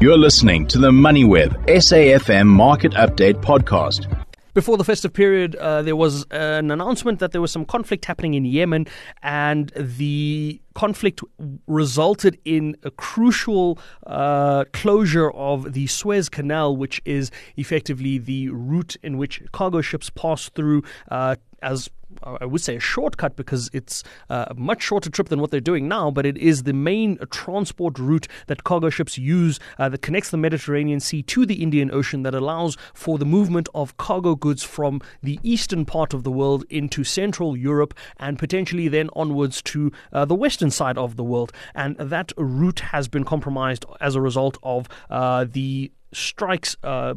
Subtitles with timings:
[0.00, 4.06] You're listening to the MoneyWeb SAFM Market Update Podcast.
[4.54, 8.32] Before the festive period, uh, there was an announcement that there was some conflict happening
[8.32, 8.86] in Yemen,
[9.22, 11.20] and the conflict
[11.66, 18.96] resulted in a crucial uh, closure of the Suez Canal, which is effectively the route
[19.02, 21.90] in which cargo ships pass through uh, as
[22.22, 25.60] I would say a shortcut because it's uh, a much shorter trip than what they're
[25.60, 30.02] doing now, but it is the main transport route that cargo ships use uh, that
[30.02, 34.34] connects the Mediterranean Sea to the Indian Ocean that allows for the movement of cargo
[34.34, 39.62] goods from the eastern part of the world into Central Europe and potentially then onwards
[39.62, 41.52] to uh, the western side of the world.
[41.74, 47.14] And that route has been compromised as a result of uh, the strikes uh,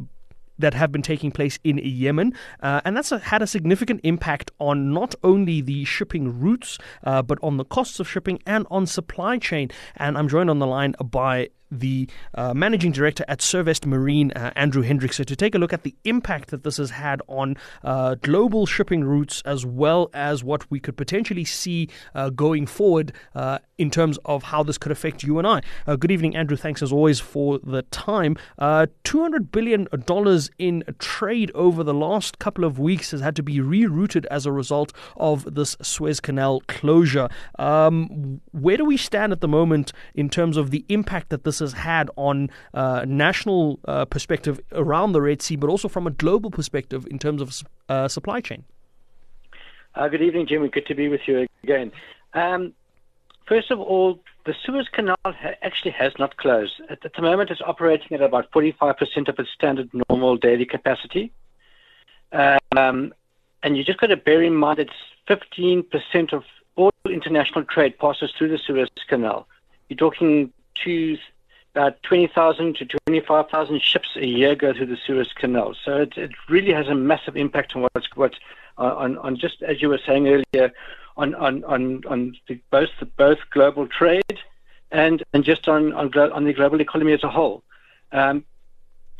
[0.58, 4.50] that have been taking place in Yemen, uh, and that's a, had a significant impact
[4.58, 8.86] on not only the shipping routes, uh, but on the costs of shipping and on
[8.86, 9.70] supply chain.
[9.96, 11.50] And I'm joined on the line by
[11.80, 15.82] the uh, managing director at Servest Marine, uh, Andrew Hendrikse, to take a look at
[15.82, 20.70] the impact that this has had on uh, global shipping routes as well as what
[20.70, 25.22] we could potentially see uh, going forward uh, in terms of how this could affect
[25.22, 25.60] you and I.
[25.86, 26.56] Uh, good evening, Andrew.
[26.56, 28.36] Thanks as always for the time.
[28.60, 29.88] $200 billion
[30.58, 34.52] in trade over the last couple of weeks has had to be rerouted as a
[34.52, 37.28] result of this Suez Canal closure.
[37.58, 41.60] Um, where do we stand at the moment in terms of the impact that this
[41.64, 46.10] has had on uh, national uh, perspective around the Red Sea, but also from a
[46.10, 48.64] global perspective in terms of uh, supply chain?
[49.94, 50.68] Uh, good evening, Jimmy.
[50.68, 51.92] Good to be with you again.
[52.32, 52.72] Um,
[53.46, 56.74] first of all, the Suez Canal ha- actually has not closed.
[56.90, 61.32] At, the moment, it's operating at about 45% of its standard normal daily capacity.
[62.32, 63.14] Um,
[63.62, 64.92] and you just got to bear in mind it's
[65.28, 66.44] 15% of
[66.76, 69.46] all international trade passes through the Suez Canal.
[69.88, 71.16] You're talking two
[71.74, 75.74] about 20,000 to 25,000 ships a year go through the Suez Canal.
[75.84, 78.34] So it, it really has a massive impact on what's what
[78.78, 80.72] on, on just as you were saying earlier
[81.16, 84.38] on on on, on the, both the, both global trade
[84.92, 87.64] and and just on on, on the global economy as a whole.
[88.12, 88.44] Um,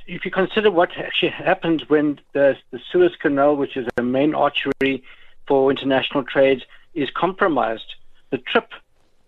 [0.06, 4.34] if you consider what actually happened when the, the Suez Canal, which is a main
[4.34, 5.02] artery
[5.48, 6.62] for international trade,
[6.94, 7.94] is compromised,
[8.30, 8.70] the trip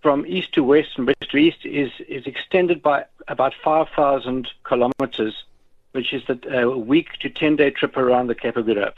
[0.07, 5.43] from east to west and west to east is, is extended by about 5,000 kilometers,
[5.91, 8.95] which is a week to 10 day trip around the Cape of Good Hope.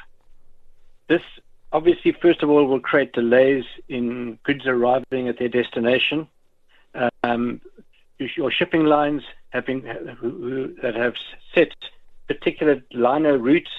[1.06, 1.22] This
[1.72, 6.28] obviously, first of all, will create delays in goods arriving at their destination.
[7.22, 7.62] Um,
[8.18, 9.80] your shipping lines have been
[10.82, 11.14] that have
[11.54, 11.72] set
[12.26, 13.70] particular liner routes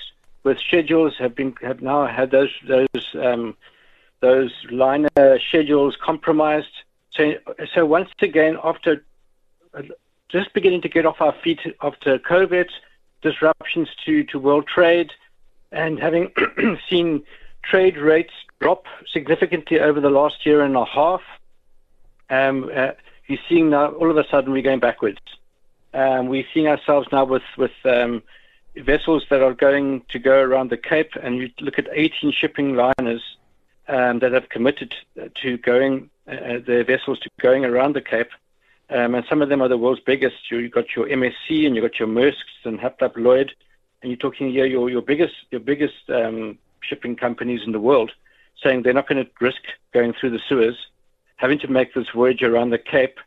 [0.44, 3.56] with schedules have been have now had those those um,
[4.20, 6.74] those liner schedules compromised.
[7.74, 9.04] So, once again, after
[10.30, 12.70] just beginning to get off our feet after COVID,
[13.22, 15.12] disruptions to, to world trade,
[15.72, 16.32] and having
[16.90, 17.24] seen
[17.64, 21.22] trade rates drop significantly over the last year and a half,
[22.30, 22.92] um, uh,
[23.28, 25.20] you're seeing now all of a sudden we're going backwards.
[25.94, 28.24] Um, we're seeing ourselves now with with um,
[28.78, 32.76] vessels that are going to go around the Cape, and you look at 18 shipping
[32.76, 33.38] liners
[33.88, 34.96] um, that have committed
[35.42, 38.30] to going uh, their vessels to going around the Cape.
[38.90, 40.50] Um, and some of them are the world's biggest.
[40.50, 43.54] You, have got your MSC and you've got your Maersk's and Hapag-Lloyd,
[44.02, 48.12] and you're talking here your your biggest your biggest um, shipping companies in the world,
[48.64, 49.62] saying they're not going to risk
[49.94, 50.76] going through the Suez,
[51.36, 53.20] having to make this voyage around the Cape,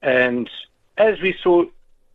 [0.00, 0.48] and
[0.96, 1.64] as we saw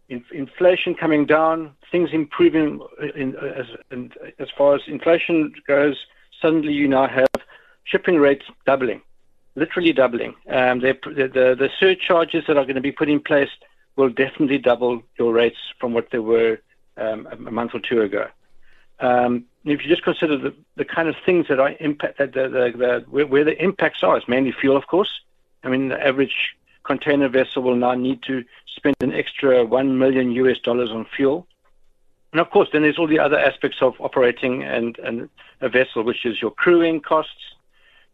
[0.10, 2.80] in, inflation coming down, things improving
[3.16, 6.06] in, as, in, as far as inflation goes,
[6.42, 7.28] suddenly you now have
[7.84, 9.02] shipping rates doubling
[9.56, 10.36] literally doubling.
[10.50, 13.50] Um, the, the, the surcharges that are going to be put in place
[13.96, 16.60] will definitely double your rates from what they were
[16.98, 18.28] um, a month or two ago.
[19.00, 22.48] Um, if you just consider the, the kind of things that are impact that the,
[22.48, 25.22] the, the where, where, the impacts are, it's mainly fuel, of course.
[25.64, 30.32] I mean, the average container vessel will now need to spend an extra one million
[30.34, 31.48] US dollars on fuel.
[32.32, 35.30] And of course, then there's all the other aspects of operating and, and
[35.62, 37.55] a vessel, which is your crewing costs,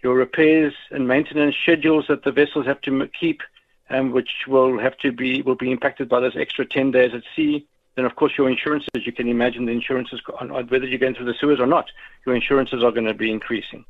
[0.04, 3.42] your repairs and maintenance schedules that the vessels have to keep,
[3.90, 7.24] um, which will have to be will be impacted by those extra 10 days at
[7.36, 7.66] sea.
[7.96, 10.22] Then, of course, your insurances, you can imagine the insurances,
[10.70, 11.92] whether you're going through the Suez or not,
[12.26, 13.84] your insurances are going to be increasing.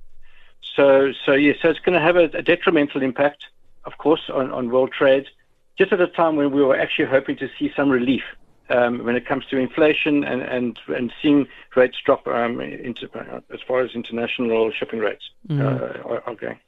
[0.76, 3.46] So, so yes, so it's going to have a, a detrimental impact,
[3.86, 5.28] of course, on, on world trade,
[5.78, 8.24] just at a time when we were actually hoping to see some relief
[8.72, 13.10] when it comes to inflation and, and, and seeing rates drop um, into,
[13.54, 15.62] as far as international shipping rates mm.
[15.62, 16.60] uh, are, going.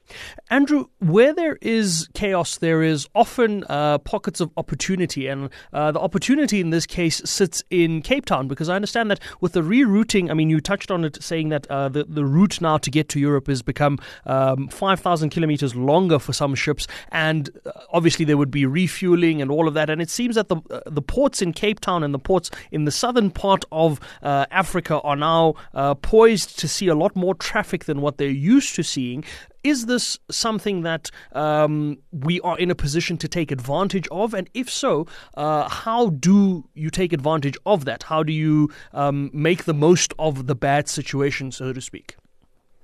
[0.50, 6.00] Andrew, where there is chaos, there is often uh, pockets of opportunity, and uh, the
[6.00, 10.30] opportunity in this case sits in Cape Town because I understand that with the rerouting,
[10.30, 13.10] I mean, you touched on it saying that uh, the, the route now to get
[13.10, 18.38] to Europe has become um, 5,000 kilometers longer for some ships, and uh, obviously there
[18.38, 19.90] would be refueling and all of that.
[19.90, 22.86] And it seems that the, uh, the ports in Cape Town and the ports in
[22.86, 25.54] the southern part of uh, Africa are now
[26.02, 29.24] poised to see a lot more traffic than what they're used to seeing.
[29.64, 34.34] Is this something that um, we are in a position to take advantage of?
[34.34, 38.04] And if so, uh, how do you take advantage of that?
[38.04, 42.18] How do you um, make the most of the bad situation, so to speak?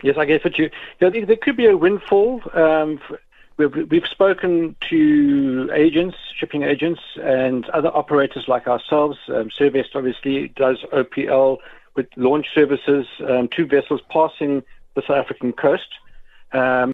[0.03, 0.69] Yes, I guess that you.
[1.01, 2.41] Yeah, there could be a windfall.
[2.53, 3.01] Um,
[3.59, 9.17] we've, we've spoken to agents, shipping agents, and other operators like ourselves.
[9.27, 11.57] Um, Servest obviously does OPL
[11.95, 14.63] with launch services, um, two vessels passing
[14.95, 15.89] the South African coast.
[16.53, 16.93] Um,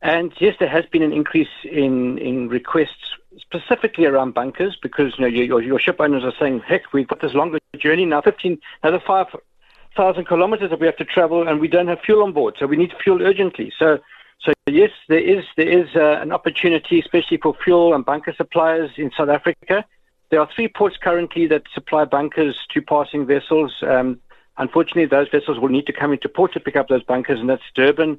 [0.00, 5.22] and yes, there has been an increase in, in requests specifically around bunkers because you
[5.22, 8.58] know your, your ship owners are saying, heck, we've got this longer journey now, 15,
[8.82, 12.56] another 5,000 kilometers that we have to travel and we don't have fuel on board.
[12.58, 13.72] So we need fuel urgently.
[13.78, 13.98] So,
[14.44, 18.90] so yes, there is, there is uh, an opportunity, especially for fuel and bunker suppliers
[18.96, 19.84] in South Africa.
[20.30, 23.72] There are three ports currently that supply bunkers to passing vessels.
[23.82, 24.18] Um,
[24.56, 27.48] unfortunately, those vessels will need to come into port to pick up those bunkers, and
[27.48, 28.18] that's Durban,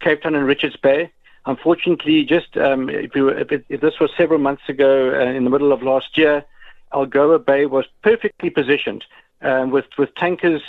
[0.00, 1.10] Cape Town and Richards Bay.
[1.46, 5.44] Unfortunately, just um, if, were, if, it, if, this was several months ago uh, in
[5.44, 6.44] the middle of last year,
[6.92, 9.04] Algoa Bay was perfectly positioned
[9.42, 10.62] um, with, with tankers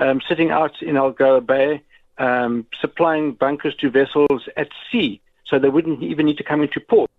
[0.00, 1.82] um, sitting out in Algoa Bay,
[2.18, 6.80] um, supplying bunkers to vessels at sea, so they wouldn't even need to come into
[6.80, 7.10] port.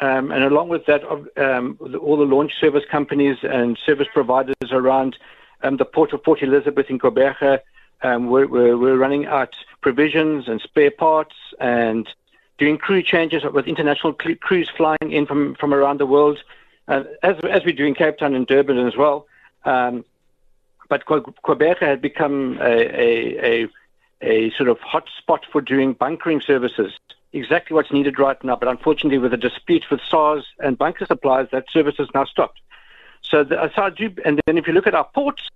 [0.00, 1.02] Um, and along with that,
[1.36, 5.16] um, all the launch service companies and service providers around
[5.62, 7.60] the port of Port Elizabeth in Gqeberha
[8.02, 12.08] um, we're, we're, we're, running out provisions and spare parts and
[12.58, 16.38] doing crew changes with international crews flying in from, from around the world,
[16.88, 19.26] uh, as, as we do in Cape Town and Durban as well.
[19.64, 20.04] Um,
[20.88, 23.68] but Gqeberha had become a, a, a,
[24.22, 26.92] a sort of hot spot for doing bunkering services,
[27.32, 28.56] exactly what's needed right now.
[28.56, 32.60] But unfortunately, with the dispute with SARS and bunker suppliers, that service has now stopped.
[33.22, 35.48] So, the, so do, and then if you look at our ports,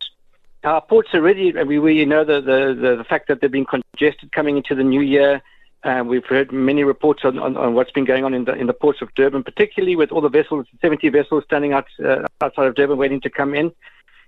[0.65, 1.53] our ports are ready.
[1.53, 5.01] We, we know the, the, the, fact that they've been congested coming into the new
[5.01, 5.41] year.
[5.83, 8.67] Uh, we've heard many reports on, on, on, what's been going on in the, in
[8.67, 12.67] the ports of Durban, particularly with all the vessels, 70 vessels standing out, uh, outside
[12.67, 13.73] of Durban waiting to come in.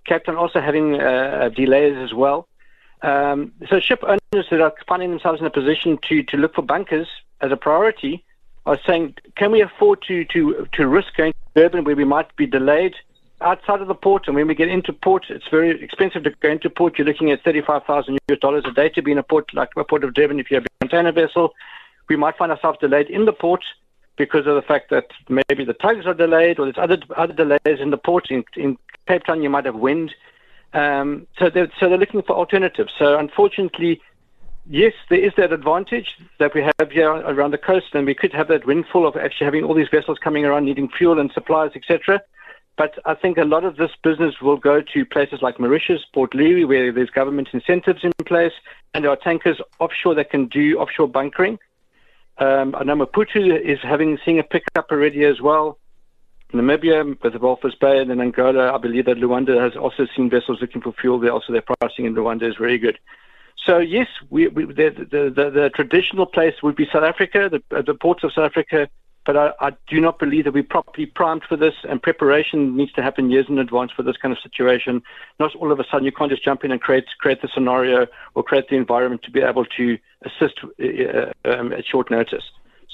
[0.06, 2.49] Cape Town also having uh, delays as well.
[3.03, 6.63] Um, so ship owners that are finding themselves in a position to, to look for
[6.63, 7.09] bunkers
[7.41, 8.25] as a priority
[8.65, 12.35] are saying, can we afford to, to, to risk going to Durban where we might
[12.37, 12.95] be delayed
[13.43, 16.49] outside of the port, and when we get into port, it's very expensive to go
[16.49, 16.99] into port.
[16.99, 19.85] You're looking at 35,000 US dollars a day to be in a port like a
[19.85, 20.41] port of Durban.
[20.41, 21.55] If you have a container vessel,
[22.09, 23.65] we might find ourselves delayed in the port
[24.17, 27.81] because of the fact that maybe the tugs are delayed or there's other other delays
[27.81, 28.31] in the port.
[28.31, 28.79] In, in
[29.09, 30.15] Cape Town, you might have wind.
[30.75, 32.93] Um, so they're so they're looking for alternatives.
[32.99, 34.01] So unfortunately,
[34.69, 38.33] yes, there is that advantage that we have here around the coast, and we could
[38.33, 41.73] have that windfall of actually having all these vessels coming around needing fuel and supplies,
[41.75, 42.23] etc.
[42.77, 46.35] But I think a lot of this business will go to places like Mauritius, Port
[46.35, 48.55] Louis, where there's government incentives in place,
[48.95, 51.59] and there are tankers offshore that can do offshore bunkering.
[52.39, 55.79] Um, I know Maputo is having seeing a pickup already as well.
[56.53, 60.31] Namibia with the Walvis Bay and then Angola, I believe that Luanda has also seen
[60.31, 61.19] vessels looking for fuel.
[61.19, 62.99] They also their pricing in Luanda is very good.
[63.65, 67.49] So yes, we, we, the, the, the, the, traditional place would be South Africa.
[67.51, 68.89] The, the ports of South Africa
[69.25, 72.93] but I, I, do not believe that we're properly primed for this, and preparation needs
[72.93, 75.03] to happen years in advance for this kind of situation.
[75.39, 78.06] Not all of a sudden you can't just jump in and create create the scenario
[78.35, 82.44] or create the environment to be able to assist uh, um, at short notice.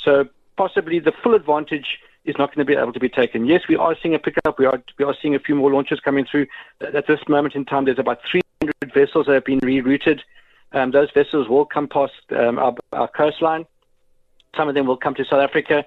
[0.05, 3.47] So possibly the full advantage is not going to be able to be taken.
[3.47, 4.59] Yes, we are seeing a pickup.
[4.59, 6.47] We are we are seeing a few more launches coming through.
[6.81, 10.21] At this moment in time, there's about 300 vessels that have been rerouted.
[10.73, 13.65] Um, those vessels will come past um, our, our coastline.
[14.57, 15.85] Some of them will come to South Africa.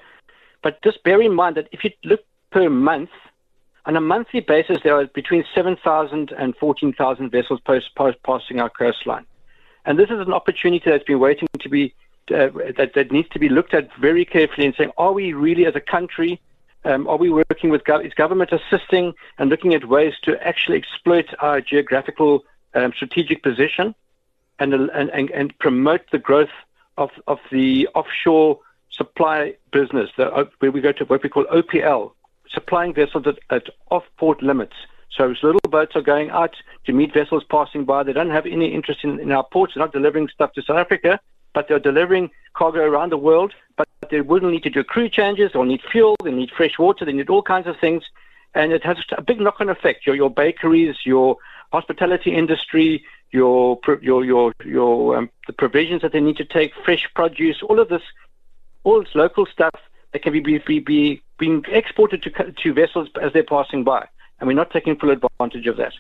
[0.64, 2.22] But just bear in mind that if you look
[2.52, 3.10] per month,
[3.86, 8.70] on a monthly basis, there are between 7,000 and 14,000 vessels post, post passing our
[8.70, 9.26] coastline.
[9.86, 11.94] And this is an opportunity that's been waiting to be,
[12.30, 15.66] uh, that, that needs to be looked at very carefully and saying, are we really
[15.66, 16.40] as a country,
[16.86, 20.78] um, are we working with, gov- is government assisting and looking at ways to actually
[20.78, 23.94] exploit our geographical um, strategic position
[24.60, 26.50] and, and, and, and promote the growth
[26.98, 28.60] of, of the offshore
[28.92, 32.12] supply business, the, uh, where we go to what we call OPL,
[32.50, 34.75] supplying vessels at, at off-port limits.
[35.16, 38.04] So little boats are going out to meet vessels passing by.
[38.04, 39.74] They don't have any interest in, in our ports.
[39.74, 41.20] They're not delivering stuff to South Africa.
[41.53, 43.53] But they're delivering cargo around the world.
[43.77, 47.05] But they will need to do crew changes, they'll need fuel, they need fresh water,
[47.05, 48.03] they need all kinds of things.
[48.53, 50.05] And it has a big knock on effect.
[50.05, 51.38] Your, your bakeries, your
[51.72, 57.08] hospitality industry, your, your, your, your, um, the provisions that they need to take, fresh
[57.15, 58.03] produce, all of this,
[58.84, 59.75] all this local stuff
[60.12, 64.08] that can be, be, be being exported to, to vessels as they're passing by.
[64.39, 65.93] And we're not taking full advantage of that.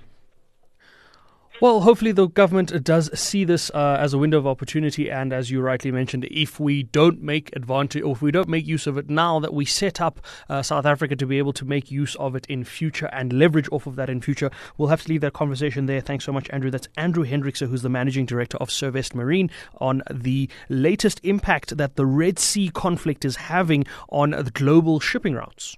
[1.61, 5.51] Well, hopefully the government does see this uh, as a window of opportunity, and as
[5.51, 8.97] you rightly mentioned, if we don't make advantage or if we don't make use of
[8.97, 12.15] it now, that we set up uh, South Africa to be able to make use
[12.15, 14.49] of it in future and leverage off of that in future.
[14.79, 16.01] We'll have to leave that conversation there.
[16.01, 16.71] Thanks so much, Andrew.
[16.71, 21.95] That's Andrew Hendrikse, who's the managing director of Servest Marine, on the latest impact that
[21.95, 25.77] the Red Sea conflict is having on the global shipping routes.